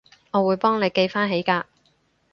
[0.31, 1.65] 我會幫你記返起㗎